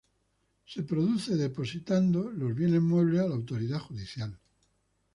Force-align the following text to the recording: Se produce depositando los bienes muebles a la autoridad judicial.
Se 0.65 0.81
produce 0.81 1.35
depositando 1.35 2.31
los 2.31 2.55
bienes 2.55 2.81
muebles 2.81 3.21
a 3.21 3.27
la 3.27 3.35
autoridad 3.35 3.77
judicial. 3.77 4.35